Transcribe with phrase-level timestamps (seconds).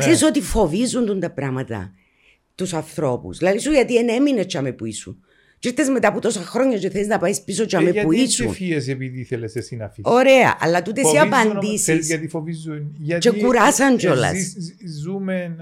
[0.00, 1.92] Ξέρεις ότι φοβίζουν τον τα πράγματα
[2.54, 3.38] τους ανθρώπους.
[3.38, 5.24] Δηλαδή σου γιατί δεν έμεινε τσάμε που ήσουν.
[5.58, 8.30] Και ήρθες μετά από τόσα χρόνια και θες να πάεις πίσω τσάμε Ε, που γιατί
[8.30, 8.46] ήσουν.
[8.46, 12.06] δεν φύγες επειδή θέλεις εσύ να φύγεις; Ωραία, αλλά τούτες οι Φοβίζουν όμως, απαντήσεις ξέρεις
[12.06, 12.94] Γιατί φοβίζουν.
[12.98, 14.36] Γιατί κουράσαν ε, κιόλας.
[14.36, 15.56] ζη- ζη- ζούμε,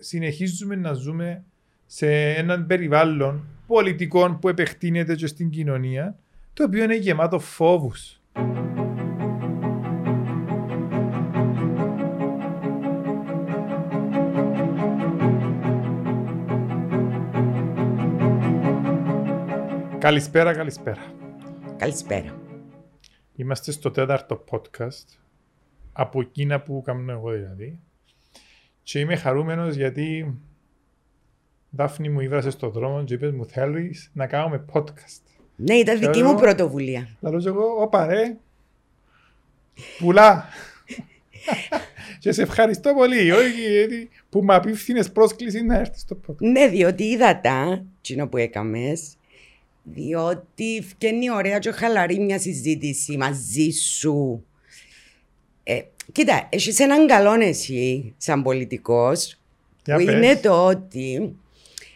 [0.00, 1.44] συνεχίζουμε να ζούμε
[1.86, 6.16] σε έναν περιβάλλον πολιτικών που επεκτείνεται και στην κοινωνία
[6.54, 8.20] το οποίο είναι γεμάτο φόβους.
[20.02, 21.14] Καλησπέρα, καλησπέρα.
[21.76, 22.40] Καλησπέρα.
[23.36, 25.18] Είμαστε στο τέταρτο podcast
[25.92, 27.78] από εκείνα που κάνω εγώ δηλαδή.
[28.82, 30.34] Και είμαι χαρούμενος γιατί
[31.70, 35.22] Δάφνη μου ήβρασε στον δρόμο και είπες μου θέλεις να κάνουμε podcast.
[35.56, 36.28] Ναι, ήταν δική Ξέρω.
[36.28, 37.08] μου πρωτοβουλία.
[37.20, 38.36] Λαλώ και εγώ, όπα ρε,
[39.98, 40.44] πουλά.
[42.20, 46.38] και σε ευχαριστώ πολύ όχι, γιατί που με απίφθηνες πρόσκληση να έρθεις στο podcast.
[46.38, 49.16] Ναι, διότι είδα τα, τσινό που έκαμες,
[49.82, 54.44] διότι φκένει ωραία και χαλαρή μια συζήτηση μαζί σου.
[55.62, 55.80] Ε,
[56.12, 59.38] κοίτα, έχεις έναν καλό εσύ, σαν πολιτικός,
[59.84, 60.14] Για που πες.
[60.14, 61.36] είναι το ότι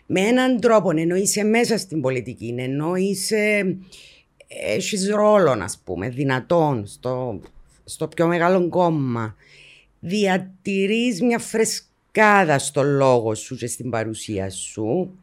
[0.06, 3.76] με έναν τρόπο, ενώ είσαι μέσα στην πολιτική, ενώ είσαι,
[4.46, 7.40] έχεις ρόλο, ας πούμε, δυνατόν στο,
[7.84, 9.36] στο πιο μεγάλο κόμμα,
[10.00, 15.18] διατηρείς μια φρεσκάδα στο λόγο σου και στην παρουσία σου,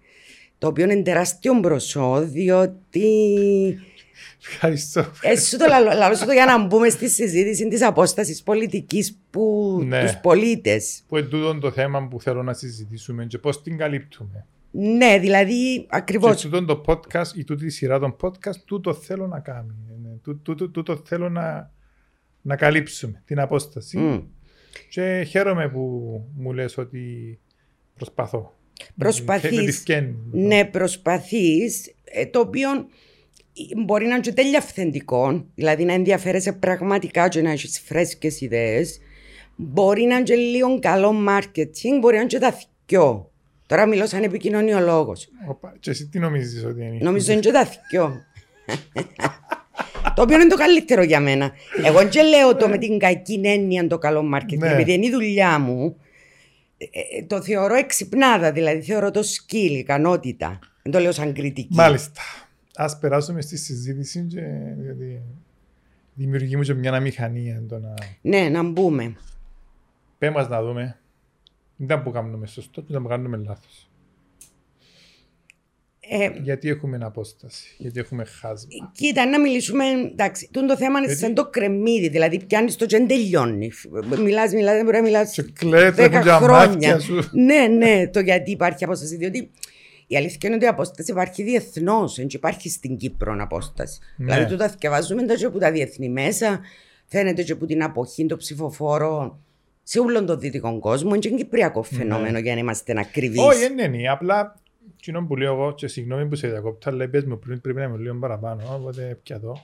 [0.63, 3.07] το οποίο είναι τεράστιο μπροσό, διότι
[4.47, 5.05] Ευχαριστώ.
[5.21, 9.77] εσύ το λαλώ, λαλώ σου το για να μπούμε στη συζήτηση της απόστασης πολιτικής που
[9.85, 10.01] Ναι.
[10.01, 11.03] τους πολίτες.
[11.07, 14.45] Που είναι τούτο το θέμα που θέλω να συζητήσουμε και πώς την καλύπτουμε.
[14.71, 16.41] Ναι, δηλαδή Και ακριβώς.
[16.41, 19.75] τούτο το podcast ή τούτη η σειρά των podcast, τούτο θέλω να κάνω.
[20.03, 21.71] Ναι, τού- τούτο- Τούτο θέλω να,
[22.41, 23.97] να καλύψουμε, την απόσταση.
[23.97, 24.19] Μμ.
[24.89, 25.79] Και χαίρομαι που
[26.35, 27.39] μου λες ότι
[27.95, 28.53] προσπαθώ.
[28.97, 29.57] Προσπαθείς.
[29.57, 30.15] Με τη φκένει.
[30.31, 32.69] Ναι, προσπαθείς, ε, το οποίο
[33.85, 38.99] μπορεί να είναι και τέλεια αυθεντικό, δηλαδή να ενδιαφέρεσαι πραγματικά και να έχεις φρέσκες ιδέες.
[39.55, 43.31] Μπορεί να είναι και λίγο καλό marketing, μπορεί να είναι και τα θκυο.
[43.67, 45.27] Τώρα μιλώ σαν επικοινωνιολόγος.
[45.49, 48.21] Οπα, Και εσύ τι νομίζεις ότι είναι; Νομίζω είναι και τα θκυο.
[50.15, 51.51] το οποίο είναι το καλύτερο για μένα.
[51.85, 54.71] Εγώ δεν λέω το με την κακή έννοια το καλό marketing, Ναι.
[54.71, 55.97] επειδή είναι η δουλειά μου.
[56.77, 56.85] Ε,
[57.17, 60.59] ε, το θεωρώ εξυπνάδα, δηλαδή θεωρώ το skill, ικανότητα.
[60.83, 61.75] Δεν το λέω σαν κριτική.
[61.75, 62.21] Μάλιστα.
[62.75, 64.41] Ας περάσουμε στη συζήτηση και
[64.83, 65.21] γιατί
[66.13, 67.93] δημιουργεί μου και μια αμηχανία το να...
[68.21, 69.15] Ναι, να μπούμε.
[70.17, 70.97] Πέ μας να δούμε.
[71.75, 73.89] Δεν ήταν που κάνουμε σωστό, ήταν που κάνουμε λάθος.
[76.09, 78.91] Ε, Γιατί έχουμε απόσταση, γιατί έχουμε χάσμα.
[78.95, 79.83] κοίτα, να μιλήσουμε.
[80.11, 83.71] Εντάξει, τούτο το θέμα είναι Γιατί- σαν το κρεμμύδι, δηλαδή πιάνεις το και δεν τελειώνει.
[84.23, 85.31] Μιλάς, μιλάς, δεν μπορεί να μιλάς.
[85.33, 86.67] Και κλαίτε Δέκα μου για χρόνια.
[86.69, 87.29] μάτια σου.
[87.31, 89.15] ναι, ναι, το γιατί υπάρχει απόσταση.
[89.15, 89.51] Διότι
[90.07, 93.99] η αλήθεια είναι ότι η απόσταση υπάρχει διεθνώς, δεν υπάρχει στην Κύπρο απόσταση.
[94.17, 94.25] Ναι.
[94.33, 96.59] Δηλαδή, το τα θυκευάζουμε τα και από τα διεθνή μέσα,
[97.05, 99.37] φαίνεται και από την αποχή των ψηφοφόρων
[99.83, 101.09] σε όλον τον δυτικό κόσμο.
[101.09, 103.39] Είναι και κυπριακό φαινόμενο για να είμαστε ακριβείς.
[103.39, 103.45] Ναι.
[103.45, 104.09] Όχι, δεν είναι.
[104.09, 104.55] Απλά
[104.95, 107.83] κοινό που λέω εγώ και συγγνώμη που σε διακόπτω, αλλά πες μου πριν πρέπει να
[107.83, 109.57] είμαι λίγο παραπάνω, οπότε πια εδώ.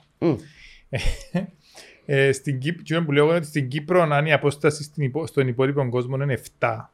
[2.04, 5.02] Ε, στην Κύπρο, κοινό που λέω εγώ είναι ότι στην Κύπρο αν η απόσταση στην
[5.04, 6.90] υπο- στον υπόλοιπο κόσμο είναι 7.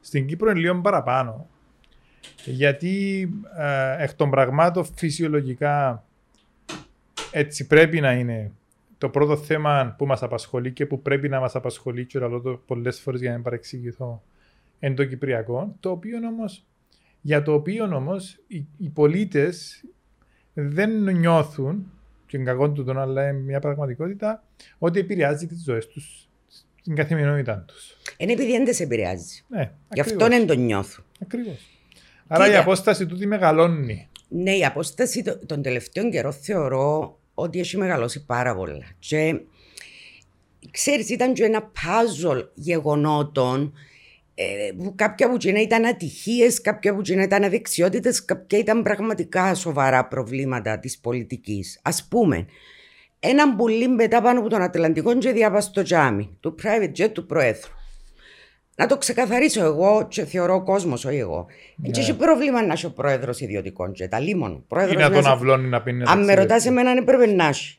[0.00, 1.48] Στην Κύπρο είναι λίγο παραπάνω.
[2.44, 6.04] Γιατί ε, εκ των πραγμάτων φυσιολογικά
[7.30, 8.52] έτσι πρέπει να είναι
[8.98, 12.62] το πρώτο θέμα που μας απασχολεί και που πρέπει να μας απασχολεί και λέω το
[12.66, 14.22] πολλές φορές για να μην παρεξηγηθώ
[14.78, 16.64] εν το Κυπριακό, το οποίο όμως,
[17.26, 19.84] για το οποίο όμως οι, οι πολίτες
[20.54, 21.92] δεν νιώθουν,
[22.26, 24.44] και είναι κακό του τον, αλλά είναι μια πραγματικότητα,
[24.78, 26.28] ότι επηρεάζει τις ζωές τους,
[26.82, 27.96] την καθημερινότητά τους.
[28.16, 29.44] Είναι επειδή δεν σε επηρεάζει.
[29.48, 31.02] Ναι, Γι' αυτό ακριβώς, δεν το νιώθω.
[31.22, 31.68] ακριβώς.
[32.26, 32.60] Άρα η Κοίτα.
[32.60, 34.08] απόσταση τούτη μεγαλώνει.
[34.28, 38.84] Ναι, η απόσταση το- των τελευταίων καιρών θεωρώ ότι έχει μεγαλώσει πάρα πολλά.
[38.98, 39.40] Και
[40.70, 43.72] ξέρεις, ήταν και ένα puzzle γεγονότων
[44.34, 44.44] ε,
[44.76, 50.06] που κάποια από εκείνα ήταν ατυχίες, κάποια από εκείνα ήταν αδεξιότητες, κάποια ήταν πραγματικά σοβαρά
[50.08, 51.78] προβλήματα της πολιτικής.
[51.82, 52.46] Ας πούμε,
[53.20, 57.26] ένα πουλί μετά πάνω από τον Ατλαντικό και διάβασε το τζάμι του private jet του
[57.26, 57.70] Προέδρου.
[58.76, 61.46] Να το ξεκαθαρίσω εγώ και θεωρώ ο κόσμος, όχι εγώ.
[61.76, 61.90] Ναι.
[61.90, 64.64] Δεν έχει πρόβλημα να έχει ο πρόεδρος ιδιωτικών jet, αλίμονο.
[64.68, 66.02] Πρόεδρος Ή να τον να- αυλώνει να πίνει.
[66.06, 67.78] Αν με ρωτάς εμένα αν έπρεπε να έχει.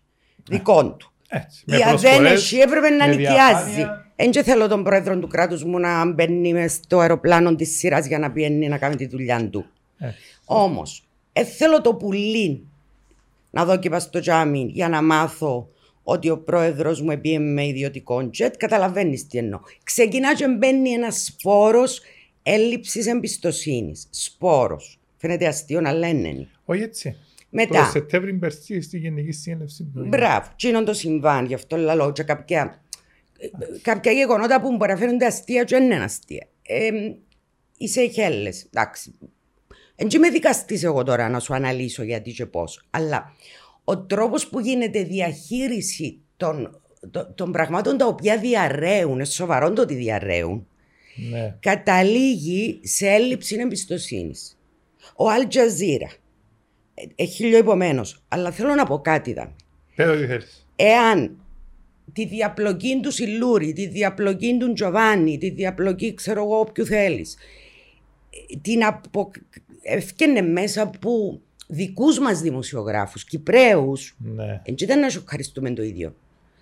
[0.50, 1.12] Δικών του.
[1.30, 3.86] Έτσι, με Ή αν δεν προσφορές, έχει έπρεπε να με νοικιάζει.
[4.15, 4.31] Διαφάνεια.
[4.31, 8.07] Δεν και θέλω τον πρόεδρο του κράτους μου να μπαίνει μες στο αεροπλάνο της σειράς
[8.07, 9.65] για να πιένει να κάνει τη δουλειά του.
[9.97, 10.19] Έτσι.
[10.45, 12.67] Όμως, ε, θέλω το πουλί
[13.51, 15.69] να δω και πας στο τζάμι για να μάθω
[16.03, 19.59] ότι ο πρόεδρος μου επίε με ιδιωτικό τζετ, καταλαβαίνεις τι εννοώ.
[19.83, 22.01] Ξεκινά και μπαίνει ένας σπόρος
[22.44, 24.07] έλλειψης εμπιστοσύνης.
[24.09, 25.00] Σπόρος.
[25.17, 26.47] Φαίνεται αστείο, αλλά είναι.
[26.65, 27.17] Όχι έτσι.
[27.50, 27.83] Μετά.
[27.83, 29.88] Το Σεπτέμβρη μπερσί στη Γενική Συνέλευση.
[29.94, 32.81] Μπράβο, τι είναι το συμβάν, γι' αυτό λέω και κάποια,
[33.82, 36.48] κάποια γεγονότα που μπορεί να φαίνονται αστεία και δεν είναι αστεία.
[36.62, 36.90] Ε,
[37.78, 39.14] είσαι χέλες, εντάξει.
[39.96, 42.86] Δεν είμαι δικαστής εγώ τώρα να σου αναλύσω γιατί και πώς.
[42.90, 43.34] Αλλά
[43.84, 49.82] ο τρόπος που γίνεται διαχείριση των, των, των πραγμάτων τα οποία διαρρέουν, είναι σοβαρό το
[49.82, 50.68] ότι διαρρέουν,
[51.32, 51.56] Ναι.
[51.60, 54.58] καταλήγει σε έλλειψη εμπιστοσύνης.
[55.16, 56.10] Ο Al Jazeera,
[56.94, 59.56] ε, ε, χιλιοϊπωμένο, αλλά θέλω να πω κάτι εδώ.
[59.96, 60.68] Πέρα τι θέλεις.
[60.76, 61.44] Εάν
[62.13, 67.36] τη διαπλοκή του Σιλούρη, τη διαπλοκή του Τζοβάνι, τη διαπλοκή ξέρω εγώ όποιου θέλεις,
[68.52, 69.31] ε, την απο...
[69.81, 74.46] ευκαινε μέσα από δικούς μας δημοσιογράφους, Κυπραίους, Ναι.
[74.46, 76.16] δεν ήταν να σου ευχαριστούμε το ίδιο.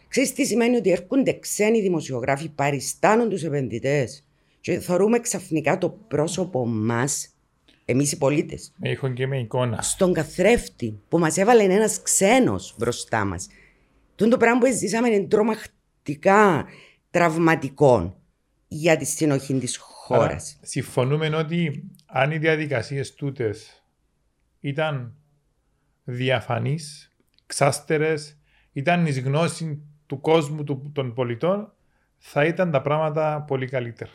[0.08, 4.24] Ξέρεις τι σημαίνει ότι έρχονται ξένοι δημοσιογράφοι, παριστάνουν τους επενδυτές
[4.62, 7.28] και θεωρούμε ξαφνικά το πρόσωπο μας,
[7.86, 9.82] εμείς οι πολίτες, Με ήχον και με εικόνα.
[9.82, 13.48] στον καθρέφτη που μας έβαλε ένας ξένος μπροστά μας.
[14.16, 16.66] Τον το πράγμα που ζήσαμε είναι τρομακτικά
[17.12, 18.22] τραυματικό
[18.68, 20.24] για τη συνοχή της χώρας.
[20.58, 23.84] Άρα, συμφωνούμε ότι αν οι διαδικασίες τούτες
[24.60, 25.16] ήταν
[26.04, 27.12] διαφανείς,
[27.46, 28.38] ξάστερες,
[28.74, 31.74] ήταν εις γνώση του κόσμου του, των πολιτών,
[32.18, 34.12] θα ήταν τα πράγματα πολύ καλύτερα.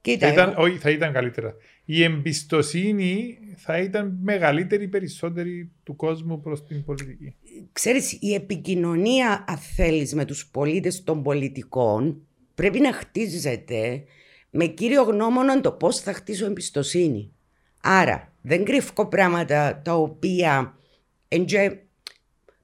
[0.00, 1.54] Κοίτα, Θα ήταν, εγώ- όχι, θα ήταν καλύτερα.
[1.90, 7.34] Η εμπιστοσύνη θα ήταν μεγαλύτερη, περισσότερη του κόσμου προς την πολιτική.
[7.72, 14.04] ξέρεις, η επικοινωνία, αν θέλεις, με τους πολίτες των πολιτικών πρέπει να χτίζεται
[14.50, 17.32] με κύριο γνώμονα το πώς θα χτίσω εμπιστοσύνη.
[17.82, 20.78] Άρα, δεν κρύφω πράγματα τα οποία
[21.28, 21.82] εντζε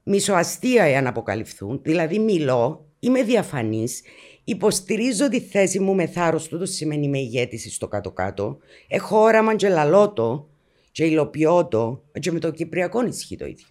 [0.03, 1.79] μισοαστεία εάν αποκαλυφθούν.
[1.83, 4.01] Δηλαδή, μιλώ, είμαι διαφανής,
[4.45, 8.57] υποστηρίζω τη θέση μου με θάρρος, τούτο σημαίνει με ηγέτηση στο κάτω-κάτω.
[8.87, 10.47] Έχω όραμα και λαλώ το
[10.91, 13.65] και υλοποιώ το και με το Κυπριακό ισχύει το ίδιο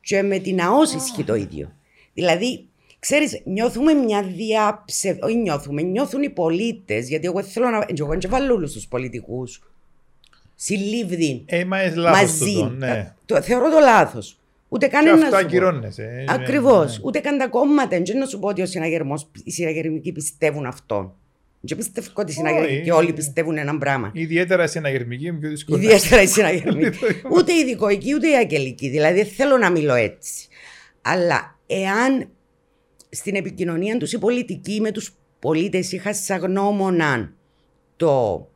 [0.00, 1.72] και με την ΑΟΣ ισχύει το ίδιο.
[2.12, 5.16] Δηλαδή, ξέρεις, νιώθουμε μια διάψευ...
[5.22, 7.86] Όχι νιώθουμε, νιώθουν οι πολίτες, γιατί εγώ θέλω να...
[7.98, 9.62] Εγώ δεν βάλω όλους τους πολιτικούς.
[10.54, 12.52] Συλλήβδη, Ε, μα είναι λάθος μαζί.
[12.52, 13.14] τούτο, ναι.
[13.26, 14.39] Το, θεωρώ το λάθος.
[14.72, 16.02] Ούτε Και κανένα αυτό ακυρώνεσαι.
[16.02, 16.92] ε, Ακριβώς.
[16.98, 17.02] ναι.
[17.04, 18.00] Ούτε καν τα κόμματα.
[18.04, 21.16] Δεν να σου πω ότι ο συναγερμός, οι συναγερμικοί πιστεύουν αυτό.
[21.60, 22.90] Δεν πιστεύω ότι οι συναγερμικοί Όχι.
[22.90, 24.10] όλοι πιστεύουν έναν πράγμα.
[24.14, 25.78] Ιδιαίτερα σε αναγερμική είναι πιο δύσκολο.
[25.82, 26.98] Ιδιαίτερα οι συναγερμικοί.
[27.00, 27.28] Το είπα.
[27.32, 28.88] ούτε οι δικοικοί ούτε οι αγγελικοί.
[28.88, 30.48] Δηλαδή δεν θέλω να μιλώ έτσι.
[31.02, 32.28] Αλλά εάν
[33.10, 37.32] στην επικοινωνία τους οι πολιτικοί με τους πολίτες είχα σαν γνώμονα
[37.96, 38.48] το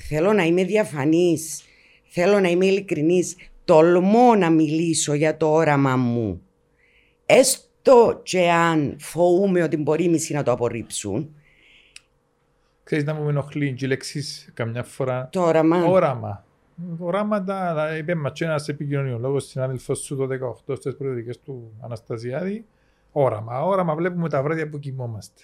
[0.00, 1.62] θέλω να είμαι διαφανής,
[2.08, 6.42] θέλω να είμαι ειλικρινής, τολμώ να μιλήσω για το όραμα μου.
[7.26, 11.34] Έστω και αν φοβούμαι ότι μπορεί οι μισοί να το απορρίψουν,
[12.84, 15.84] Ξέρεις να μου ενοχλεί και οι λέξεις καμιά φορά το όραμα.
[15.84, 16.44] όραμα.
[16.98, 22.64] Οράματα, αλλά είπε μας και ένας επικοινωνιολόγος συνάδελφος σου το 18 στις προεδρικές του Αναστασιάδη.
[23.12, 25.42] Όραμα, όραμα βλέπουμε τα βράδια που κοιμόμαστε.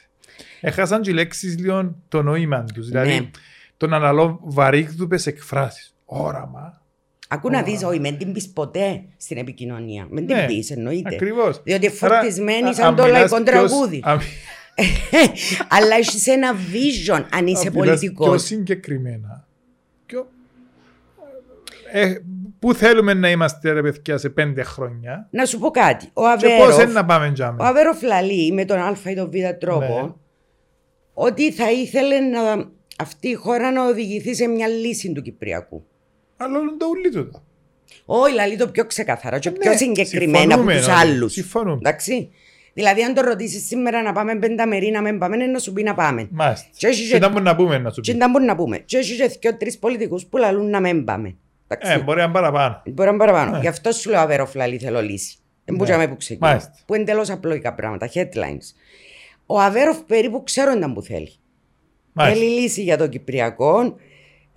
[0.60, 3.30] Έχασαν και οι λέξεις λίγο το νόημα τους, δηλαδή Ναι.
[3.76, 5.94] τον αναλώ βαρύγδουπες εκφράσεις.
[6.04, 6.82] Όραμα.
[7.28, 7.88] Ακού να δεις, Ωρα.
[7.88, 10.06] όχι, μην την πεις ποτέ στην επικοινωνία.
[10.10, 11.14] Μην την Ναι, πεις, εννοείται.
[11.14, 11.60] Ακριβώς.
[11.62, 14.00] Διότι Άρα, φορτισμένη α- σαν αν το μιλάς λαϊκό ποιος- τραγούδι.
[14.04, 14.20] αν-
[15.76, 18.28] Αλλά έχεις ένα vision αν είσαι αν μιλάς πολιτικός.
[18.28, 19.46] Πιο συγκεκριμένα.
[20.06, 20.28] Πιο...
[21.92, 22.14] Ε,
[22.58, 26.06] πού θέλουμε να είμαστε ρε παιδιά σε πέντε χρόνια; Να σου πω κάτι.
[26.12, 27.62] Ο και Αβέροφ, πώς είναι να πάμε τζάμε.
[27.62, 30.12] ο Αβέροφ λαλεί με τον Α ή τον Β τρόπο Ναι.
[31.14, 32.40] ότι θα ήθελε να,
[32.98, 35.86] αυτή η χώρα να οδηγηθεί σε μια λύση του Κυπριακού.
[36.36, 37.42] Αλλά όλο το ούλι τούτο.
[38.04, 41.32] Όχι, λαλεί το πιο ξεκαθαρά και Ναι, πιο συγκεκριμένα από συμφωνούμε, τους ναι, άλλους.
[41.32, 41.76] συμφωνούμε.
[41.76, 42.30] Εντάξει.
[42.72, 45.82] Δηλαδή, αν το ρωτήσεις σήμερα να πάμε πενταμερή, να μην πάμε, είναι να σου πει
[45.82, 46.28] να πάμε.
[46.30, 46.66] Μάλιστα.
[46.76, 48.18] Και έχει Και και- να μπορούμε να πούμε να σου Και πει.
[48.18, 48.78] δεν μπορούμε να πούμε.
[48.78, 51.36] Και έχει και τρεις πολιτικούς που λαλούν να μην πάμε.
[51.68, 51.92] Εντάξει.
[51.92, 52.82] Ε, μπορεί να είναι παραπάνω.
[52.86, 53.50] Μπορεί να παραπάνω.
[53.50, 53.58] Ναι.
[53.58, 55.36] Γι' αυτό σου λέω Αβέροφλαλή θέλω λύση.
[55.64, 55.80] Δεν Ναι.
[55.80, 56.48] μπορούσαμε που ξεκινά.
[56.48, 56.72] Μάλιστα.
[56.86, 58.66] Που είναι εντελώς απλοϊκά πράγματα, headlines.
[59.46, 61.32] Ο Αβέροφ περίπου ξέρω ήταν που θέλει.
[62.12, 62.40] Μάλιστα.
[62.40, 63.96] Θέλει λύση για το Κυπριακό.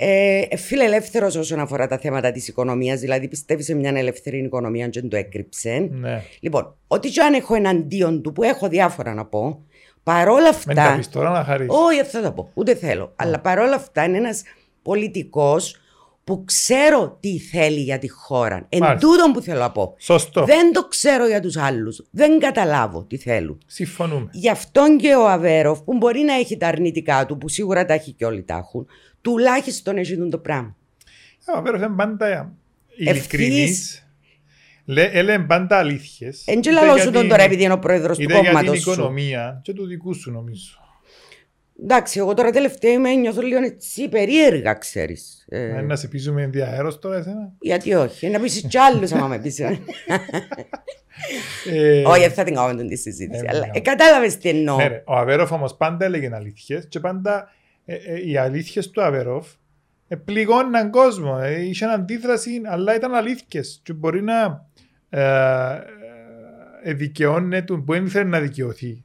[0.01, 4.99] Ε, φιλελεύθερος όσον αφορά τα θέματα της οικονομίας, δηλαδή πιστεύεις σε μια ελεύθερη οικονομία και
[4.99, 5.89] δεν το έκρυψε.
[5.91, 6.23] Ναι.
[6.39, 9.63] Λοιπόν, ό,τι και αν έχω εναντίον του, που έχω διάφορα να πω,
[10.03, 10.95] παρόλα Μην τα αυτά.
[10.95, 11.73] πεις τώρα να χαρίσεις.
[11.87, 12.49] Όχι, αυτό θα πω.
[12.53, 13.13] Ούτε θέλω.
[13.15, 14.43] Αλλά παρόλα αυτά είναι ένας
[14.81, 15.79] πολιτικός
[16.23, 18.65] που ξέρω τι θέλει για τη χώρα.
[18.69, 19.07] Εν Μάλιστα.
[19.07, 19.95] τούτον που θέλω να πω.
[19.97, 20.43] Σωστό.
[20.45, 22.05] Δεν το ξέρω για τους άλλους.
[22.11, 23.61] Δεν καταλάβω τι θέλουν.
[23.65, 24.29] Συμφωνούμε.
[24.31, 27.93] Γι' αυτόν και ο Αβέροφ, που μπορεί να έχει τα αρνητικά του, που σίγουρα τα
[27.93, 28.87] έχει και όλοι τα έχουν,
[29.21, 30.75] τουλάχιστον έχει το πράγμα.
[31.55, 32.53] Ο Αβέροφ είναι πάντα
[32.97, 34.03] ειλικρινής,
[34.85, 36.43] Λέ- Έλεγε πάντα αλήθειες.
[36.47, 38.81] Εν και λαλώ σου τον τώρα επειδή είναι ο πρόεδρος του Είτε για την κόμματος
[38.81, 38.91] σου.
[38.91, 40.73] οικονομία και του δικού σου νομίζω.
[41.83, 45.45] Εντάξει, εγώ τώρα τελευταία είμαι, νιώθω λίγο έτσι περίεργα, ξέρεις.
[45.49, 49.27] Ε, Ε, Να σε πείσουμε διαέρος τώρα εσένα; γιατί όχι, να πεις κι άλλους άμα
[49.27, 49.59] με πεις.
[49.59, 49.79] ε.
[51.71, 53.71] Ε, Όχι, δεν θα την κάνουμε τη συζήτηση, Ε, αλλά ναι.
[53.73, 54.75] ε, κατάλαβες τι εννοώ.
[54.77, 55.03] ναι, ρε.
[55.05, 57.58] Ο Αβέροφ όμως πάντα έλεγε αλήθειες και πάντα ε, ε,
[58.25, 59.47] οι αλήθειες του Αβέροφ
[60.07, 61.39] ε, πληγώναν κόσμο.
[61.41, 64.67] Ε, είχε αντίδραση, αλλά ήταν αλήθειες και μπορεί να
[65.09, 65.81] ε, ε,
[66.83, 69.03] ε, δικαιώνεται που δεν ήθελε να δικαιωθεί.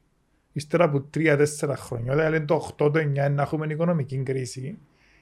[0.52, 4.78] Ύστερα από τρία-τέσσερα χρόνια, όταν λένε το 8, το 9 να έχουμε οικονομική κρίση,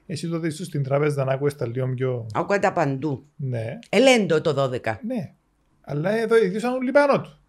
[0.06, 2.26] εσύ τότε ήσουν στην τράπεζα να ακούες τα λίγο πιο...
[2.34, 3.26] Ακούω τα παντού.
[3.36, 4.96] Ναι, Ελέντο το 12.
[5.06, 5.32] ναι.
[5.80, 7.40] Αλλά εδώ ειδούσαν όλοι πάνω του.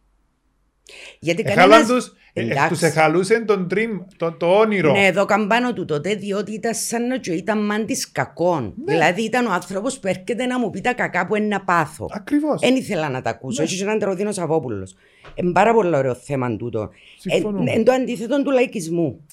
[1.19, 1.87] Γιατί Εχάλαν κανένας...
[1.87, 2.67] τους, ε, Εντάξει.
[2.69, 4.91] τους εχαλούσε τον dream, το, το όνειρο.
[4.91, 8.73] Ναι, εδώ καμπάνω του τότε, διότι ήταν σαν να τζο- ήταν μάντης κακών.
[8.85, 8.93] Ναι.
[8.93, 12.07] Δηλαδή ήταν ο άνθρωπος που έρχεται να μου πει τα κακά που είναι να πάθω.
[12.13, 12.59] Ακριβώς.
[12.59, 13.61] Δεν ήθελα να τα ακούσω.
[13.61, 13.67] Ναι.
[13.67, 14.95] Έχει και έναν τεροδίνο Σαββόπουλος.
[15.35, 16.89] Είναι πάρα πολύ ωραίο θέμα τούτο.
[17.17, 17.71] Συμφωνούμε.
[17.71, 19.25] Είναι το αντίθετο του λαϊκισμού.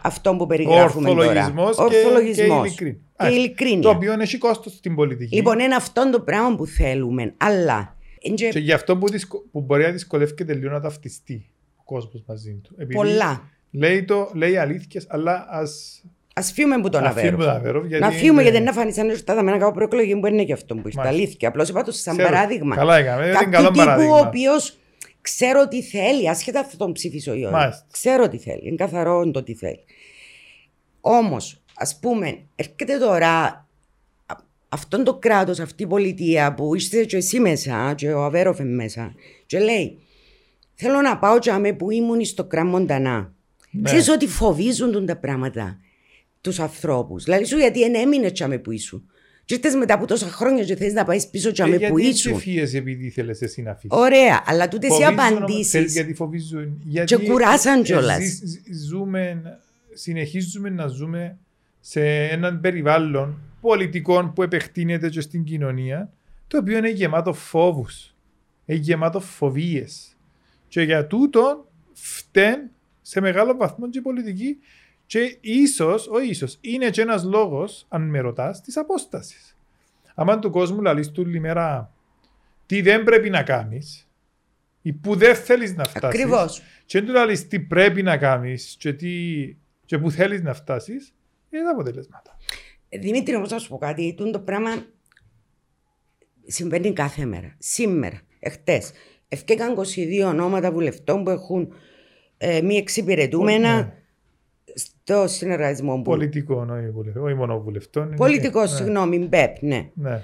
[0.00, 1.20] Αυτό που Ο περιγράφουμε τώρα.
[1.20, 2.74] ορθολογισμός και, Ορθολογισμός.
[2.74, 3.00] και ειλικρίνη.
[3.16, 3.80] Και Α, ειλικρίνεια.
[3.82, 5.34] Το οποίο έχει κόστος στην πολιτική.
[5.36, 7.34] Λοιπόν, είναι αυτό το πράγμα που θέλουμε.
[7.36, 7.96] Αλλά.
[8.22, 11.46] εν και Και γι' αυτό που, δυσκο- που μπορεί να δυσκολεύεται λίγο να ταυτιστεί
[11.88, 12.74] ο κόσμος μαζί του.
[12.74, 13.50] Επειδή πολλά.
[13.70, 16.02] Λέει, το, λέει αλήθειες, αλλά ας
[16.34, 17.44] Α φύγουμε που τον αφήνουμε αβέρω.
[17.52, 17.86] τα Αβέροφ.
[17.86, 20.52] γιατί Να φύγουμε είναι- γιατί να φανεί σαν να με κάνω προεκλογή που είναι και
[20.52, 20.96] αυτό που είσαι.
[20.98, 21.18] Μάλιστα.
[21.18, 21.48] Αλήθεια.
[21.48, 22.30] Απλώς είπα το σαν Ξέρω.
[22.32, 22.76] παράδειγμα.
[22.76, 23.24] Καλά έκαμε.
[23.24, 24.18] Είναι Κάποιου καλό τύπου ο παράδειγμα.
[24.18, 24.78] οποίος
[25.20, 27.52] ξέρω τι θέλει, ασχετά θα τον ψηφίσω ή όχι.
[27.52, 27.86] Μάλιστα.
[27.90, 28.60] Ξέρω τι θέλει.
[28.62, 29.84] Είναι καθαρό το τι θέλει.
[31.00, 33.30] Όμως, ας πούμε, έρχεται τώρα
[34.26, 34.36] α-
[34.68, 39.14] αυτόν το κράτος, αυτή η πολιτεία που είστε και εσύ μέσα, και ο Αβέροφε μέσα,
[39.46, 39.98] και λέει,
[40.78, 43.32] Θέλω να πάω τζαμέ που ήμουν στο Κράμ Μοντανά.
[43.70, 43.82] Ναι.
[43.82, 45.78] Ξέρεις ότι φοβίζουν τον τα πράγματα
[46.40, 47.24] τους ανθρώπους.
[47.24, 49.10] Δηλαδή σου γιατί δεν έμεινε τζαμέ που ήσουν.
[49.44, 52.14] Και ήρθες μετά από τόσα χρόνια και θες να πάεις πίσω Ε, τζαμέ που γιατί
[52.16, 52.32] ήσουν.
[52.32, 55.92] δεν φύγες επειδή ήθελες εσύ να φύγεις; Ωραία, αλλά τούτες οι Φοβίζουν όμως, απαντήσεις ξέρεις
[55.92, 56.80] Γιατί φοβίζουν.
[56.84, 58.22] Γιατί Και κουράσαν ε, κιόλας.
[58.22, 59.42] ζη- ζη- ζούμε,
[59.94, 61.38] συνεχίζουμε να ζούμε
[61.80, 66.10] σε έναν περιβάλλον πολιτικών που επεκτείνεται και στην κοινωνία
[66.48, 68.14] το οποίο είναι γεμάτο φόβους.
[68.66, 70.15] Είναι γεμάτο φοβίες.
[70.68, 72.70] Και για τούτο φταίν
[73.02, 74.58] σε μεγάλο βαθμό και η πολιτική
[75.06, 79.56] και ίσως, όχι ίσως, είναι και ένας λόγος, αν με ρωτάς, της απόστασης.
[80.14, 81.92] Άμα του κόσμου λαλείς του ημέρα
[82.66, 84.08] τι δεν πρέπει να κάνεις
[84.82, 86.62] ή που δεν θέλεις να φτάσεις Ακριβώς.
[86.86, 89.10] και δεν του λαλείς τι πρέπει να κάνεις και, τι,
[89.84, 91.14] και που θέλεις να φτάσεις
[91.50, 92.36] είναι τα αποτελέσματα.
[92.88, 94.70] Ε, Δημήτρη, όμως να σου πω κάτι, τούτο το πράγμα
[96.46, 97.54] συμβαίνει κάθε μέρα.
[97.58, 98.90] Σήμερα, εχθές,
[99.28, 101.72] ευκήκαν 22 ονόματα βουλευτών που έχουν
[102.38, 103.92] ε, μη εξυπηρετούμενα Ναι.
[104.74, 106.02] στο συνεργασμό που.
[106.02, 108.06] Πολιτικό, όχι, βουλευτών, όχι μόνο βουλευτών.
[108.06, 109.88] είναι- Πολιτικό, ναι, συγγνώμη, ΜΠΕΠ, ναι.
[109.94, 110.22] Ναι.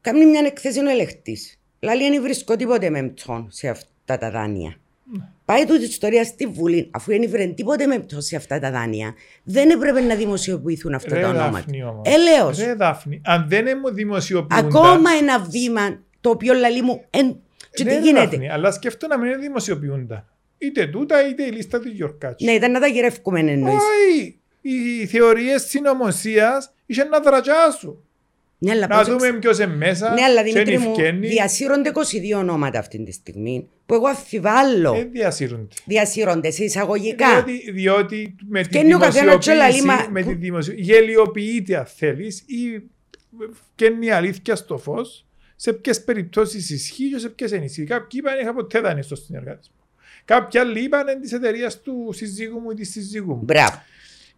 [0.00, 1.38] Κάνει μια εκθέση ο ελεγχτή.
[1.80, 4.76] Λαλή δεν βρίσκω τίποτε μεμπτών σε αυτά τα δάνεια.
[5.16, 5.24] Ναι.
[5.44, 9.14] Πάει τούτη η ιστορία στη Βουλή, αφού δεν ήβρε τίποτε μεμπτό σε αυτά τα δάνεια,
[9.42, 11.50] δεν έπρεπε να δημοσιοποιηθούν αυτά Ρε τα ονόματα.
[11.50, 12.08] Δάφνη όμως.
[12.08, 12.58] Έλεος.
[12.58, 14.66] Ρε Δάφνη, αν δεν είναι δημοσιοποιούνταν...
[14.66, 17.04] Ακόμα ένα βήμα το οποίο λαλή μου.
[17.10, 17.36] Εν...
[17.74, 20.26] Και τι Ρε γίνεται; Δάφνη, αλλά σκεφτώ να μην είναι δημοσιοποιούνταν.
[20.58, 22.44] Είτε τούτα είτε η λίστα του Γιορκάτσι.
[22.44, 23.74] Ναι, ήταν να τα γυρεύκουμε εννοείς.
[23.74, 28.04] Όχι, οι θεωρίες συνωμοσίας είχε να δρατσάσουν.
[28.58, 29.26] Ναι, αλλά Να πρόσεξε.
[29.26, 31.26] δούμε ποιος είναι μέσα, Ναι, αλλά ποιον Δημήτρη μου, ευκαινεί.
[31.28, 31.90] διασύρονται
[32.34, 34.92] 22 ονόματα αυτή τη στιγμή που εγώ αφιβάλλω.
[34.92, 35.74] Δεν διασύρονται.
[35.84, 37.42] Διασύρονται σε εισαγωγικά.
[37.42, 40.74] Διότι, διότι με τη Και είναι ο καθένας και λαλεί, δημοσιοποίηση, μα- με τη δημοσιο...
[40.76, 42.82] γελιοποιείται αν θέλεις ή
[43.74, 45.26] καίνει η αλήθεια στο φως
[45.62, 47.84] σε ποιες περιπτώσεις ισχύει και σε ποιες δεν ισχύει.
[47.84, 49.84] Κάποιοι είπαν είχα ποτέ δεν είναι στο συνεργάτη μου.
[50.24, 53.42] Κάποιοι άλλοι είπαν είναι της εταιρείας του συζύγου μου ή της συζύγου μου.
[53.44, 53.82] Μπράβο.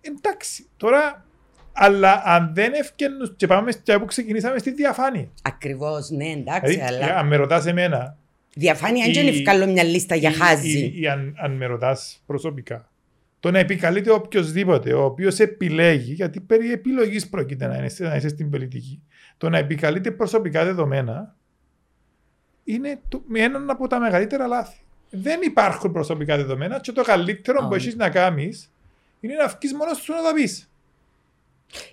[0.00, 1.24] Εντάξει, τώρα,
[1.72, 5.28] αλλά αν δεν ευκαινούν και πάμε και που ξεκινήσαμε στη διαφάνεια.
[5.42, 7.16] Ακριβώς, ναι, εντάξει, Δηλαδή, αλλά.
[7.16, 8.16] αν με ρωτάς εμένα,
[8.54, 10.78] Διαφάνεια η- δεν είναι ευκάλλω μια λίστα για ή- χάζι.
[10.78, 12.88] ή- ή αν, αν με ρωτάς προσωπικά,
[13.44, 18.28] το να επικαλείται οποιοδήποτε, ο οποίος επιλέγει, γιατί περί επιλογής πρόκειται να, είναι, να είσαι
[18.28, 19.02] στην πολιτική,
[19.36, 21.36] το να επικαλείται προσωπικά δεδομένα
[22.64, 24.76] είναι το, με έναν από τα μεγαλύτερα λάθη.
[25.10, 27.76] Δεν υπάρχουν προσωπικά δεδομένα και το καλύτερο που Όχι.
[27.76, 28.72] έχεις να κάνεις
[29.20, 30.70] είναι να βγει μόνος σου να τα πεις.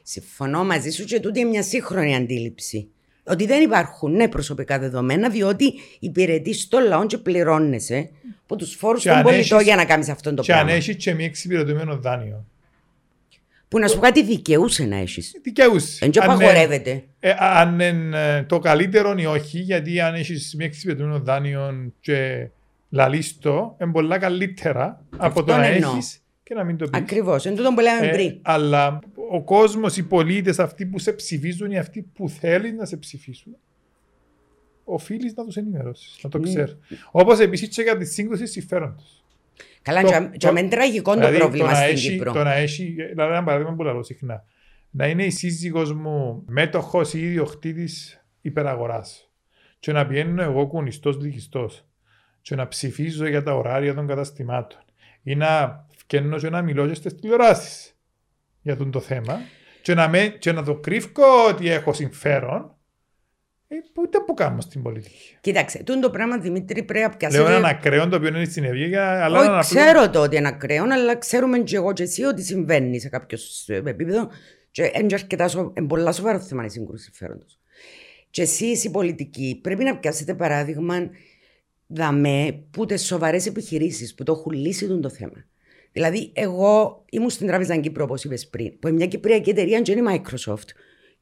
[0.03, 2.89] Συμφωνώ μαζί σου και τούτη είναι μια σύγχρονη αντίληψη.
[3.24, 8.10] Ότι δεν υπάρχουν ναι, προσωπικά δεδομένα, διότι υπηρετείς το λαό και πληρώνεσαι
[8.44, 10.58] από τους φόρους Και των αν πολιτών έχεις- για να κάνεις αυτό το Και αν
[10.60, 10.75] πράγμα.
[10.78, 12.46] έχεις και μη εξυπηρετούμενο δάνειο.
[13.68, 15.32] Που να σου πω κάτι δικαιούσε να έχεις.
[15.44, 15.98] Δικαιούσε.
[16.00, 17.04] Δεν και Αν, ε, απαγορεύεται.
[17.20, 22.48] ε, αν είναι ε, το καλύτερο ή όχι, γιατί αν έχεις μη εξυπηρετούμενο δάνειο και
[22.90, 25.92] λαλίστο, είναι πολλά καλύτερα από το Αυτόν να εννοώ.
[25.92, 27.01] έχεις και να μην το πεις.
[27.01, 27.46] Ακριβώς.
[27.46, 28.38] Εν τούτο που λέμε πριν.
[28.42, 29.00] αλλά
[29.34, 33.56] ο κόσμος, οι πολίτες, αυτοί που σε ψηφίζουν ή αυτοί που θέλουν να σε ψηφίσουν,
[34.84, 36.72] οφείλεις να τους ενημερώσεις, να το ξέρει.
[37.12, 39.24] Όπως επίσης και για τη σύγκρουση συμφέροντος.
[39.82, 42.32] Καλά, και με τραγικό το δηλαδή, πρόβλημα το να στην έχει- Κύπρο.
[42.32, 44.44] Το να έχει, δηλαδή ένα παράδειγμα που λέω συχνά,
[44.90, 49.30] να είναι η σύζυγός μου μέτοχος ή ιδιοκτήτης υπεραγοράς
[49.80, 51.86] και να πηγαίνω εγώ κουνιστός λυγιστός
[52.42, 54.80] και να ψηφίζω για τα ωράρια των καταστημάτων
[55.24, 57.96] ή να φκένω και να μιλώ και στις τηλεοράσεις
[58.62, 59.39] για τον το θέμα
[59.82, 62.75] και να, με, και να το κρύφω ότι έχω συμφέρον
[63.68, 65.38] ε, που ούτε που κάνω στην πολιτική.
[65.41, 67.44] Κοίταξε, τούτο το πράγμα Δημήτρη πρέπει να Λέω πιάσετε.
[67.50, 70.48] έναν ακραίο το οποίο είναι στην ευγένεια, αλλά Όχι, έναν απλό- ξέρω το ότι είναι
[70.48, 74.30] ακραίο, αλλά ξέρουμε και εγώ και εσύ ότι συμβαίνει σε κάποιος επίπεδο.
[74.72, 75.74] Και είναι και αρκετά σο...
[75.77, 77.60] είναι πολλά σοβαρό θέμα η σύγκρουση συμφέροντος.
[78.30, 80.96] Και εσείς οι πολιτικοί πρέπει να πιάσετε παράδειγμα
[81.88, 85.46] δαμέ που τις σοβαρές επιχειρήσεις που το έχουν λύσει τον το θέμα.
[85.91, 89.91] Δηλαδή, εγώ ήμουν στην Τράπεζα Κύπρο, όπως είπες πριν, που είναι μια κυπριακή εταιρεία και
[89.91, 90.67] είναι η Microsoft.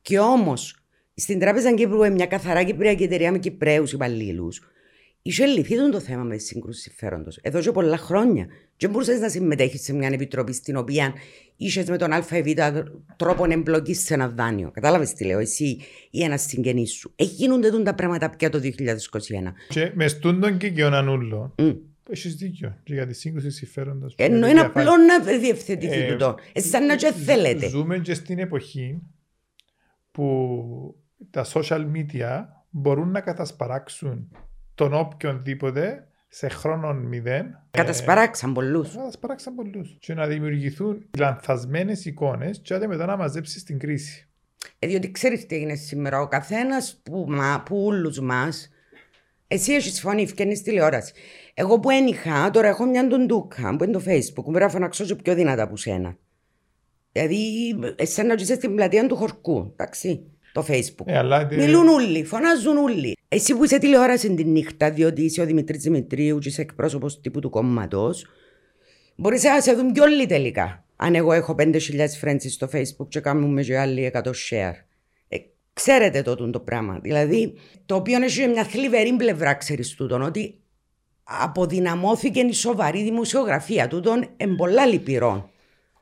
[0.02, 0.76] Και όμως,
[1.14, 4.62] στην Τράπεζα Κύπρου, που είναι μια καθαρά κυπριακή εταιρεία με Κυπραίου υπαλλήλους,
[5.22, 7.38] είχε λυθεί τον το θέμα με τη σύγκρουση συμφέροντος.
[7.42, 8.48] Εδώ και πολλά χρόνια.
[8.78, 11.14] Και μπορούσες να συμμετέχεις σε μια επιτροπή στην οποία
[11.56, 12.32] είσαι με τον ΑΒ
[13.18, 14.72] τρόπο εμπλοκή σε ένα δάνειο.
[14.72, 15.78] Κατάλαβες τι λέω, εσύ
[16.10, 17.12] ή ένας συγγενής σου.
[17.16, 18.68] Έχει γίνονται τούτα τα πράγματα πια το 2021.
[19.70, 21.56] Και μες στούντον και και ονανούλο.
[22.10, 22.12] Μμ.
[22.12, 22.78] Έχεις δίκιο.
[22.84, 24.16] Και για τη σύγκρουση συμφέροντος.
[24.18, 26.36] Ενώ είναι απλό να διευθετηθεί Ε, τούτο.
[26.54, 27.68] Εσεί σαν να και θέλετε.
[27.68, 29.02] Ζούμε και στην εποχή
[30.12, 34.32] που τα social media μπορούν να κατασπαράξουν
[34.76, 37.60] τον οποιονδήποτε σε χρόνο μηδέν.
[37.72, 38.94] Κατασπαράξαν πολλούς.
[38.94, 39.98] Ε, κατασπαράξαν πολλούς.
[40.00, 44.28] Και να δημιουργηθούν λανθασμένες εικόνες και άντε μετά να μαζέψεις την κρίση.
[44.80, 46.22] Ε, διότι ξέρεις τι έγινε σήμερα.
[46.22, 48.70] Ο καθένας που, μα, που όλου μας.
[49.52, 51.14] Εσύ έχεις φωνή, φκένεις τηλεόραση.
[51.54, 55.06] Εγώ που ένιχα, τώρα έχω μια ντουντούκα που είναι το Facebook, που πρέπει να φωναξώ
[55.06, 56.18] και πιο δυνατά από σένα.
[57.12, 57.38] Δηλαδή,
[57.96, 61.06] εσένα να είσαι στην πλατεία του χορκού, εντάξει, το Facebook.
[61.06, 63.18] Ε, αλλά, ε, Μιλούν όλοι, φωνάζουν όλοι.
[63.28, 67.40] Εσύ που είσαι τηλεόραση τη νύχτα, διότι είσαι ο Δημητρής Δημητρίου και είσαι εκπρόσωπος τύπου
[67.40, 68.26] του κόμματος,
[69.16, 70.86] μπορείς να σε δουν κι όλοι τελικά.
[70.96, 71.78] Αν εγώ έχω 5.000
[72.22, 74.74] friends στο Facebook και κάνουμε και άλλοι 100 share.
[75.80, 77.00] Ε, ξέρετε το, τούτο το πράγμα.
[77.00, 77.54] Δηλαδή,
[77.86, 80.60] το οποίο έχει μια θλιβερή πλευρά, ξέρεις τούτον, ότι
[81.24, 85.50] αποδυναμώθηκε η σοβαρή δημοσιογραφία τούτον εν πολλά λυπηρών.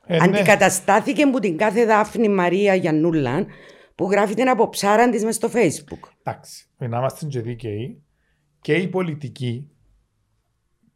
[0.06, 0.24] ε, ναι.
[0.24, 3.46] Αντικαταστάθηκε από την κάθε Δάφνη Μαρία Γιαννούλαν
[3.94, 6.08] που γράφει την αποψάρα της μες στο Facebook.
[6.22, 8.02] Εντάξει, να είμαστε και δίκαιοι
[8.60, 9.70] και οι πολιτικοί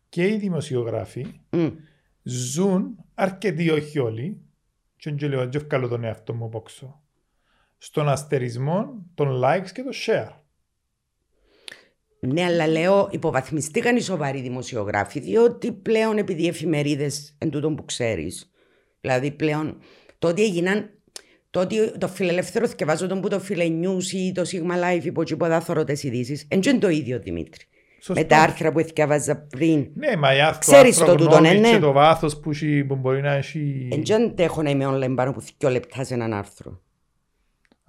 [0.08, 1.68] και οι δημοσιογράφοι Μμ.
[2.22, 4.40] ζουν αρκετοί, όχι όλοι,
[4.96, 7.01] και δεν λέω και ευκαλώ τον εαυτό μου απόξω,
[7.84, 10.32] στον αστερισμό των likes και των share.
[12.20, 17.84] Ναι, αλλά λέω υποβαθμιστήκαν οι σοβαροί δημοσιογράφοι, διότι πλέον επειδή οι εφημερίδες εν τούτον που
[17.84, 18.50] ξέρεις,
[19.00, 19.78] δηλαδή πλέον
[20.18, 20.90] το ότι έγιναν.
[21.50, 25.36] Το ότι το φιλελεύθερο θυκευάζω τον που το φιλενιούς ή το Sigma Life υπό και
[25.36, 27.64] ποδά θωρώ τις ειδήσεις, εν και είναι το ίδιο Δημήτρη.
[28.00, 28.20] Σωστό.
[28.20, 29.90] Με τα άρθρα που θυκευάζα πριν.
[29.94, 31.70] Ναι, μα η άρθρο, Ξέρεις άρθρο το τούτο, γνώμη ναι, ναι.
[31.70, 33.88] και το βάθος που, έχει- που μπορεί να έχει...
[33.92, 36.80] Εν και αντέχω να είμαι online πάνω από δύο λεπτά σε έναν άρθρο.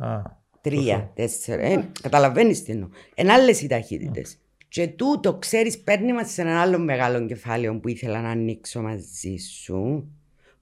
[0.03, 0.21] Α,
[0.61, 1.11] Τρία, σωστό.
[1.15, 1.61] τέσσερα.
[1.61, 2.89] Ε, Καταλαβαίνεις τι εννοώ.
[3.15, 4.37] Εν άλλες οι ταχύτητες.
[4.67, 9.35] Και τούτο, ξέρεις, παίρνει μας σε ένα άλλο μεγάλο κεφάλαιο που ήθελα να ανοίξω μαζί
[9.35, 10.11] σου,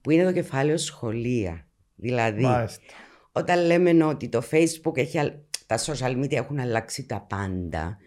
[0.00, 1.66] που είναι το κεφάλαιο σχολεία.
[1.94, 2.82] Δηλαδή, Μάλιστα.
[3.32, 5.32] όταν λέμε ότι το Facebook έχει, αλ-
[5.66, 7.98] τα social media έχουν αλλάξει τα πάντα,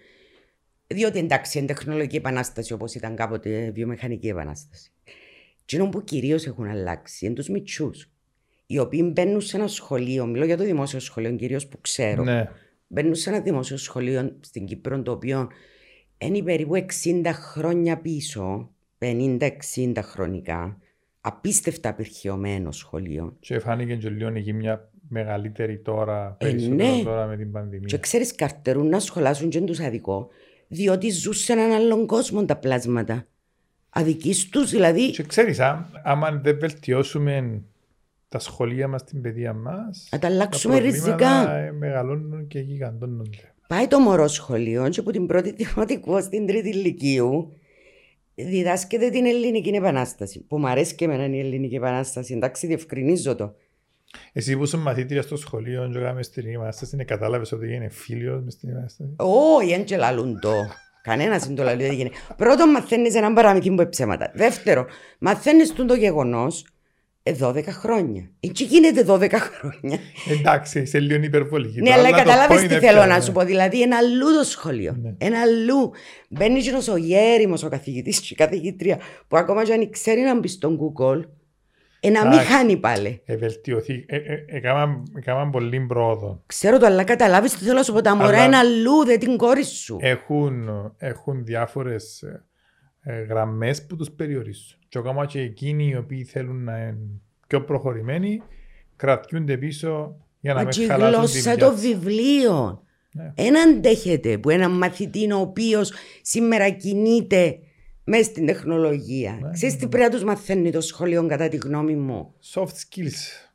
[0.88, 4.92] διότι εντάξει, είναι τεχνολογική επανάσταση όπως ήταν κάποτε η βιομηχανική επανάσταση.
[5.66, 7.90] Τι που κυρίως έχουν αλλάξει είναι τους μυτσού.
[8.66, 12.50] Οι οποίοι μπαίνουν σε ένα σχολείο, μιλώ για το δημόσιο σχολείο κυρίως που ξέρω, Ναι.
[12.88, 15.48] μπαίνουν σε ένα δημόσιο σχολείο στην Κύπρο το οποίο
[16.18, 20.78] είναι περίπου 60 χρόνια πίσω, 50-60 χρονικά,
[21.22, 23.36] απίστευτα απερχαιωμένο σχολείο.
[23.40, 27.04] Και φάνηκε και λίγο εκεί μια μεγαλύτερη τώρα, Ε, περισσότερο ναι.
[27.04, 27.88] τώρα με την πανδημία.
[27.88, 30.28] Και ξέρεις, καρτερούν να σχολάσουν και τους αδικό,
[30.68, 33.28] διότι ζουν σε έναν άλλον κόσμο τα πλάσματα.
[33.90, 35.10] Αδικοί τους, δηλαδή.
[35.12, 37.62] Και ξέρεις, α, άμα δεν βελτιώσουμε
[38.36, 41.56] τα σχολεία μας, την παιδεία μας, Να τα αλλάξουμε προβλήματα, ριζικά.
[41.56, 43.54] ε, μεγαλώνουν και γιγαντώνονται.
[43.68, 47.54] Πάει το μωρό σχολείο και από την πρώτη δημοτικού στην τρίτη ηλικίου
[48.36, 50.46] διδάσκεται την Ελληνική Επανάσταση.
[50.48, 52.34] Που μου αρέσει και εμένα η Ελληνική Επανάσταση.
[52.34, 53.56] Εντάξει, διευκρινίζω το.
[54.34, 58.54] Εσύ που είσαι μαθήτρια στο σχολείο και κάναμε στην Επανάσταση, κατάλαβες ότι έγινε φίλιος μες
[58.54, 60.54] στην Επανάσταση; Όχι, δεν και λαλούν το.
[61.02, 62.10] Κανένας δεν το λέει ότι έγινε.
[62.38, 64.32] Πρώτον, μαθαίνεις έναν παραμυθί που είναι ψέματα.
[64.36, 64.86] Δεύτερον,
[65.20, 66.66] μαθαίνεις το γεγονός
[67.40, 68.30] 12 χρόνια.
[68.40, 70.00] Έτσι γίνεται 12 χρόνια.
[70.40, 71.82] Εντάξει, είσαι λίγο υπερβολική.
[71.82, 73.22] Ναι, τώρα, αλλά το κατάλαβες point τι είναι θέλω πια, να ναι.
[73.24, 73.42] σου πω.
[73.44, 74.98] Δηλαδή, ένα αλλού το σχολείο.
[75.02, 75.14] Ναι.
[75.18, 75.92] Ένα αλλού.
[76.30, 80.40] Μπαίνει και ο γέριμος ο καθηγητής και η καθηγήτρια που ακόμα και αν ξέρει να
[80.40, 81.22] μπει στον Google,
[82.00, 82.40] Ένα Εντάξει.
[82.40, 83.22] μηχάνη πάλι.
[83.26, 84.06] Ε, βελτιωθεί.
[84.08, 86.44] Ε, ε, έκαναν έκαναν πολύ πρόοδο.
[86.46, 88.02] Ξέρω το, αλλά καταλάβεις τι θέλω να σου πω.
[88.02, 89.98] Τα μωρά Αλλά- είναι αλλού, δεν την κόρης σου.
[90.02, 92.22] Έχουν, έχουν διάφορες
[93.02, 94.78] ε, γραμμές που τους περιορίζουν.
[94.96, 96.98] Και ακόμα και εκείνοι οι οποίοι θέλουν να είναι
[97.48, 98.42] πιο προχωρημένοι
[98.96, 101.82] κρατιούνται πίσω για να Μα μην και η χαλάσουν τη γλώσσα δουλειά των τους.
[101.82, 102.82] βιβλίων.
[103.12, 103.32] Ναι.
[103.36, 107.60] Ένα αντέχεται που έναν μαθητή ο οποίος σήμερα κινείται
[108.04, 109.38] μέσα στην τεχνολογία.
[109.42, 112.64] Ναι, Ξέρεις ναι, τι πρέπει να τους μαθαίνει το σχολείο, κατά τη γνώμη μου; Soft
[112.64, 113.50] skills.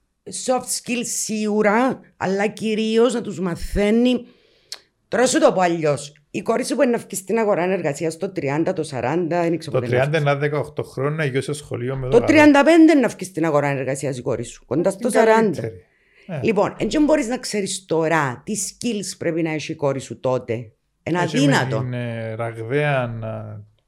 [0.44, 4.26] Soft skills σίγουρα, αλλά κυρίως να τους μαθαίνει.
[5.08, 6.12] Τώρα σου το πω αλλιώς.
[6.30, 9.58] Η κόρη σου που είναι να βγει στην αγορά εργασία το 30, το 40, δεν
[9.58, 10.18] ξέρω Το πότε να 30 βγει.
[10.20, 12.32] είναι 18 χρόνια να γιος στο σχολείο με Το το 35
[13.00, 14.64] να βγει στην αγορά εργασία η κόρη σου.
[14.66, 15.60] Κοντά στο 40.
[16.26, 16.40] Ναι.
[16.42, 20.72] Λοιπόν, δεν μπορείς να ξέρεις τώρα τι skills πρέπει να έχει η κόρη σου τότε.
[21.02, 21.82] Ένα αδύνατο.
[21.84, 23.02] Είναι ραγδαία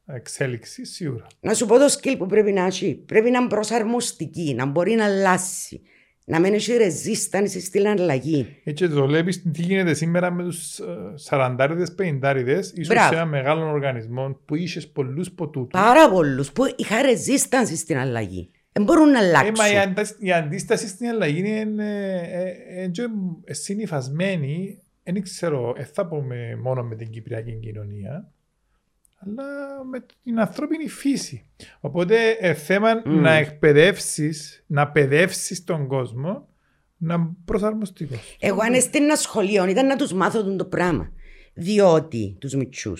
[0.07, 1.26] ε, εξέλιξη σίγουρα.
[1.40, 2.94] Να σου πω το skill που πρέπει να έχει.
[2.94, 5.81] Πρέπει να είναι προσαρμοστική, να μπορεί να αλλάσει.
[6.24, 8.46] Να μην έχει resistance στην αλλαγή.
[8.64, 13.08] Έτσι το βλέπεις τι γίνεται σήμερα με τους ε, σαραντάριδες, πενηντάριδες, ίσως Μπράβο.
[13.08, 15.80] σε ένα μεγάλο οργανισμό που είχες πολλούς ποτούτους.
[15.80, 18.50] Πάρα πολλούς που είχα resistance στην αλλαγή.
[18.72, 19.54] Δεν μπορούν να Ε, αλλάξουν.
[19.58, 23.02] μα η, αντάσ- η αντίσταση στην αλλαγή είναι ε, ε, ε, και
[23.46, 24.78] συνυφασμένη.
[25.04, 28.32] Δεν ξέρω, δεν θα πούμε μόνο με την κυπριακή κοινωνία,
[29.24, 29.44] αλλά
[29.90, 31.46] με την ανθρώπινη φύση.
[31.80, 33.20] Οπότε ε, θέμα Μμ.
[33.20, 36.48] να εκπαιδεύσεις, να παιδεύσεις τον κόσμο
[36.96, 38.08] να προσαρμοστεί.
[38.38, 41.12] Εγώ αν έστειλα ένα σχολείο ήταν να τους μάθω τον το πράγμα.
[41.54, 42.92] Διότι τους μυτσού.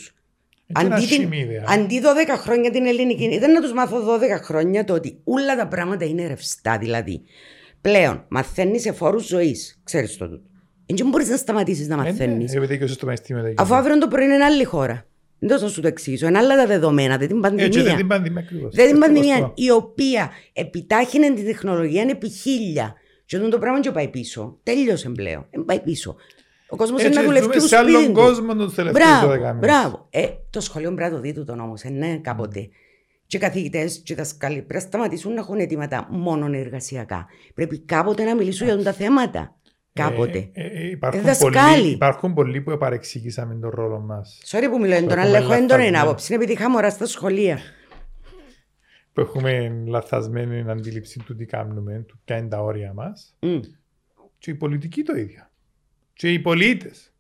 [0.73, 1.65] Αντί, Αντί, την, ιδέα.
[1.69, 2.05] αντί 12
[2.37, 6.27] χρόνια την ελληνική, ήταν να τους μάθω 12 χρόνια το ότι όλα τα πράγματα είναι
[6.27, 6.79] ρευστά.
[6.79, 7.23] Δηλαδή,
[7.81, 9.81] πλέον μαθαίνεις σε φόρους ζωής.
[9.85, 10.43] Ξέρεις το τούτο.
[10.87, 12.55] Δεν μπορείς να σταματήσεις να Ε, ναι, μαθαίνεις.
[12.55, 15.07] Επειδή και στο πανεπιστήμιο δεν Αφού αύριο το πρωί είναι άλλη χώρα.
[15.45, 16.27] Δεν τόσο να σου το εξηγήσω.
[16.27, 17.65] Είναι άλλα τα δεδομένα, δεν την πανδημία.
[17.67, 18.75] Έτσι, δεν την πανδημία ακριβώς.
[18.75, 19.53] Δεν την Ακριβώς πανδημία, το.
[19.55, 22.95] η οποία επιτάχυνε την τεχνολογία επί χίλια.
[23.25, 25.47] Και όταν το πράγμα και πάει πίσω, τέλειωσε πλέον.
[25.51, 26.17] Δεν πάει πίσω.
[26.69, 28.21] Ο κόσμος είναι Έτσι, να δουλεύει ζούμε και που σε άλλον σπίτι του.
[28.21, 29.55] κόσμο τους τελευταίους 12 Μπράβο, μήνες.
[29.59, 30.07] μπράβο.
[30.11, 32.69] Ε, το σχολείο πρέπει να το δει τούτον όμως, ε, ναι, κάποτε.
[33.27, 37.27] Και οι καθηγητές και οι δασκάλοι πρέπει να σταματήσουν να έχουν αιτήματα μόνο εργασιακά.
[37.55, 39.57] Πρέπει κάποτε να μιλήσουν για τα θέματα.
[39.93, 40.51] Κάποτε.
[40.53, 41.77] Ε, ε, ε, υπάρχουν, Ε, δασκάλοι.
[41.79, 44.41] πολλοί, υπάρχουν πολλοί που παρεξηγήσαμε τον ρόλο μας.
[44.47, 46.33] Sorry που μιλώ έντονα, αλλά έχω έντονη άποψη.
[46.33, 47.59] Είναι επειδή είχα μωρά στα σχολεία.
[49.13, 53.37] Που έχουμε λαθασμένη αντίληψη του τι κάνουμε, του ποια είναι τα όρια μας.
[53.41, 53.61] Μμ.
[54.39, 55.51] Και οι πολιτικοί το ίδιο.
[56.13, 57.13] Και οι πολίτες.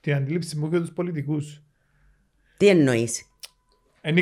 [0.00, 1.62] Την αντίληψη μου και τους πολιτικούς.
[2.56, 3.22] Τι εννοείς,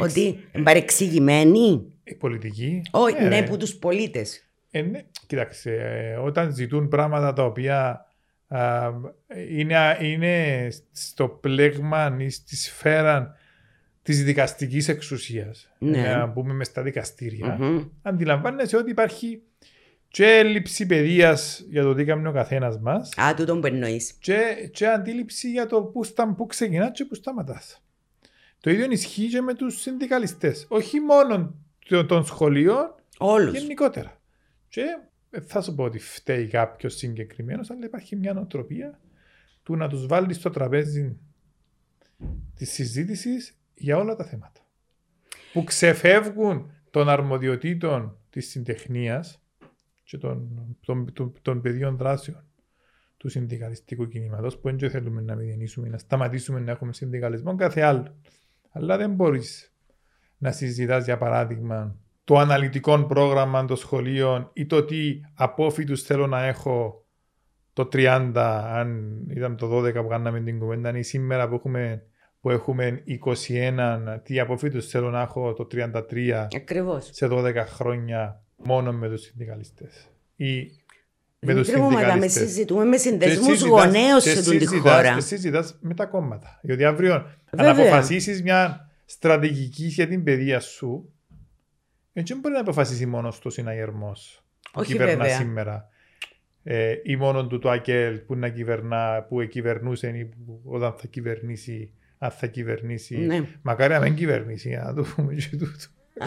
[0.01, 0.21] Ότι
[0.53, 1.93] είναι παρεξηγημένοι.
[2.05, 2.83] Οι πολιτικοί.
[2.91, 3.47] Όχι, ε, ναι, ρε.
[3.47, 4.46] που τους πολίτες.
[4.77, 5.03] Ε, ναι.
[5.27, 8.07] Κοίταξε, ε, όταν ζητούν πράγματα τα οποία
[8.49, 8.91] α,
[9.49, 13.37] είναι, είναι στο πλέγμα ή στη σφαίρα
[14.03, 16.03] της δικαστικής εξουσίας, Ναι.
[16.15, 17.59] να μπούμε μες στα δικαστήρια,
[18.03, 19.43] αντιλαμβάνεσαι ότι υπάρχει
[20.09, 24.13] και έλλειψη παιδείας για το τι κάνει ο καθένας μας Α, τούτο που εννοείς.
[24.13, 24.39] και,
[24.73, 27.81] και αντίληψη για το πού, στα, πού ξεκινάς και πού σταματάς.
[28.61, 30.67] Το ίδιο ισχύει και με τους συνδικαλιστές.
[30.69, 31.55] Όχι μόνο
[31.89, 33.59] των- των σχολείων, Όλους.
[33.59, 34.21] γενικότερα.
[34.69, 34.85] Και
[35.31, 39.01] δεν θα σου πω ότι φταίει κάποιος συγκεκριμένος, αλλά υπάρχει μια νοοτροπία
[39.63, 41.17] του να τους βάλεις στο τραπέζι
[42.55, 44.61] της συζήτησης για όλα τα θέματα.
[45.53, 49.43] Που ξεφεύγουν των αρμοδιοτήτων της συντεχνίας
[50.05, 52.45] και των, των, των, των πεδίων δράσεων
[53.17, 58.17] του συνδικαλιστικού κινήματος, που δεν θέλουμε να μηδενίσουμε, να σταματήσουμε να έχουμε συνδικαλισμό κάθε άλλο.
[58.71, 59.73] Αλλά δεν μπορείς
[60.39, 66.45] να συζητάς για παράδειγμα το αναλυτικό πρόγραμμα των σχολείων ή το τι απόφοιτους θέλω να
[66.47, 67.05] έχω
[67.73, 68.33] το 30,
[68.73, 72.03] αν ήταν το 12 που κάναμε την κουβέντα, ή σήμερα που έχουμε,
[72.41, 77.09] που έχουμε 21, τι απόφοιτους θέλω να έχω το 33 Ακριβώς.
[77.13, 80.09] σε 12 χρόνια μόνο με τους συνδικαλιστές.
[80.37, 80.71] Ή
[81.39, 82.33] με τους Δεν με συνδικαλιστές.
[82.49, 85.15] συζητούμε με Και συνδεσμούς συζητάς- γονέων και σε τούτη τη συζητάς- χώρα.
[85.15, 86.59] Και συζητάς με τα κόμματα.
[86.63, 87.73] Γιατί αύριο, αν Βέβαια.
[87.73, 91.11] αποφασίσεις μια στρατηγική για την παιδεία σου,
[92.19, 95.37] έτσι δεν μπορεί να αποφασίσει μόνος του συναγερμός που Όχι, κυβερνά βέβαια.
[95.37, 95.89] σήμερα.
[96.69, 101.07] Ε, ή μόνο του το ΑΚΕΛ που, να κυβερνά, που κυβερνούσε ή που όταν θα
[101.07, 103.17] κυβερνήσει, αν θα κυβερνήσει.
[103.17, 103.43] Ναι.
[103.63, 105.67] Μακάρι να μην κυβερνήσει, να το πούμε και τούτο.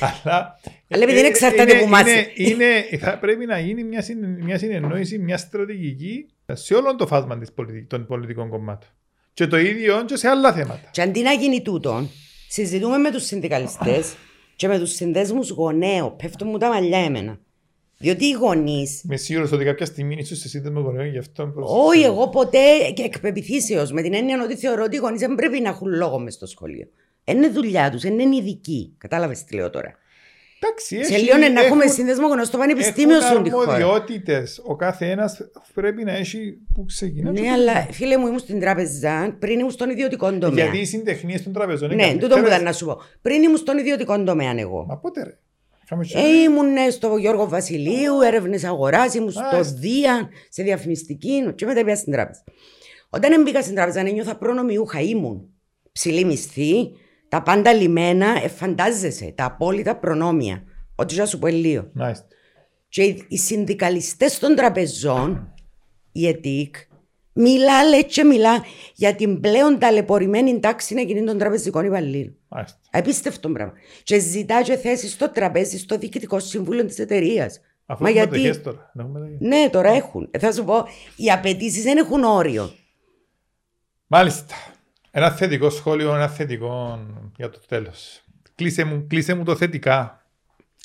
[0.00, 0.58] Αλλά,
[0.90, 2.00] Αλλά επειδή δεν ε, εξαρτάται είναι- από εμάς.
[2.10, 7.06] είναι- είναι- θα πρέπει να γίνει μια, συνε- μια συνεννόηση, μια στρατηγική σε όλο το
[7.06, 8.88] φάσμα της πολιτι- των πολιτικών κομμάτων.
[9.34, 10.88] Και το ίδιο και σε άλλα θέματα.
[10.90, 12.08] Και αντί να γίνει τούτο,
[12.48, 14.16] συζητούμε με τους συνδικαλιστές
[14.56, 16.16] και με τους συνδέσμους γονέων.
[16.16, 17.38] Πέφτουν μου τα μαλλιά εμένα.
[17.98, 18.86] Διότι οι γονεί.
[19.04, 21.46] Είμαι σίγουρος ότι κάποια στιγμή ίσως σε σύνδεσμο γονέων γι' αυτό.
[21.46, 25.34] προς- Όχι, εγώ ποτέ και εκπεπιθήσεως με την έννοια ότι θεωρώ ότι οι γονείς δεν
[25.34, 26.86] πρέπει να έχουν λόγο μες στο σχολείο.
[27.24, 28.94] Είναι δουλειά τους, είναι ειδικοί.
[28.98, 29.94] Κατάλαβες τι λέω τώρα.
[30.60, 33.72] Εντάξει, Σε έχει- λίγο να έχουμε έχουν- σύνδεσμο γνωστό πανεπιστήμιο έχουν στον τη χώρα.
[33.74, 34.60] αρμοδιότητες.
[34.64, 35.40] Ο κάθε ένας
[35.74, 37.30] πρέπει να έχει που ξεκινά.
[37.30, 40.64] Ναι, και αλλά φίλε μου ήμουν στην τράπεζα πριν ήμουν στον ιδιωτικό τομέα.
[40.64, 42.52] Γιατί οι συντεχνίες των τραπεζών είναι Ναι, τούτο που καλύτερες.
[42.54, 43.00] ήταν να σου πω.
[43.22, 44.84] Πριν ήμουν στον ιδιωτικό τομέα εγώ.
[44.88, 45.38] Μα πότε ρε.
[45.84, 49.76] Είχαμε και- Ε, ήμουν ε, στο Γιώργο Βασιλείου, έρευνες αγοράς, ήμουν στο Μάλιστα.
[49.78, 52.44] Δία, σε διαφημιστική, και μετά πήγα στην τράπεζα.
[53.10, 55.48] Όταν μπήκα στην τράπεζα, ένιωθα προνομιούχα, ήμουν.
[55.92, 56.90] Ψηλή μισθή,
[57.36, 60.62] τα πάντα λιμένα, ε, φαντάζεσαι, τα απόλυτα προνόμια.
[60.94, 61.90] Ό,τι θα σου πω λίγο.
[61.92, 62.26] Μάλιστα.
[62.88, 65.52] Και οι, οι συνδικαλιστές των τραπεζών,
[66.12, 66.76] η ΕΤΙΚ,
[67.32, 72.36] μιλά, λέει και μιλά για την πλέον ταλαιπωρημένη τάξη εκείνη των τραπεζικών υπαλλήλων.
[72.48, 72.78] Μάλιστα.
[72.90, 73.72] Απίστευτο πράγμα.
[74.02, 77.60] Και ζητά και θέση στο τραπέζι, στο διοικητικό συμβούλιο της εταιρείας.
[77.86, 78.90] Αφού Μα έχουμε γιατί; μετοχές τώρα.
[78.94, 79.48] Να έχουμε μετοχές.
[79.48, 80.28] Ναι, τώρα έχουν.
[80.30, 82.70] Ε, Θα σου πω, οι απαιτήσεις δεν έχουν όριο.
[84.06, 84.54] Μάλιστα.
[85.18, 86.98] Ένα θετικό σχόλιο, ένα θετικό
[87.36, 88.22] για το τέλος.
[88.54, 90.26] Κλείσε μου, κλείσε μου το θετικά.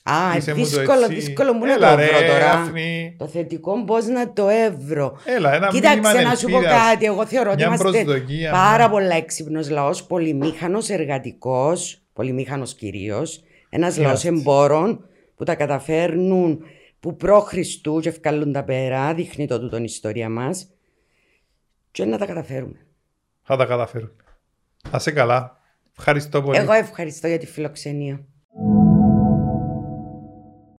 [0.04, 1.14] Α, Κλείσε μου το δύσκολο, έτσι.
[1.14, 2.52] δύσκολο μου να Έλα, το ρε, βρω τώρα.
[2.52, 3.16] Άφνη.
[3.18, 5.18] Το θετικό πώ να το εύρω.
[5.26, 6.90] Έλα, ένα Κοίταξε μήνυμα να σου πω ελπίδας.
[6.90, 7.06] κάτι.
[7.06, 8.90] Εγώ θεωρώ ότι Μια είμαστε προσδοκία, πάρα ναι.
[8.90, 13.44] πολλά έξυπνος λαός, πολυμήχανος, εργατικός, πολυμήχανος κυρίως.
[13.70, 14.50] Ένας λαός Είμαστε.
[14.50, 16.64] εμπόρων που τα καταφέρνουν
[17.00, 19.14] που προ Χριστού και ευκαλούν τα πέρα.
[19.14, 20.70] Δείχνει το τούτον η ιστορία μας.
[21.92, 22.86] Και να τα καταφέρουμε.
[23.44, 24.12] Θα τα καταφέρουμε.
[24.90, 25.60] Θα είσαι καλά.
[25.98, 26.58] Ευχαριστώ πολύ.
[26.58, 28.26] Εγώ ευχαριστώ για τη φιλοξενία.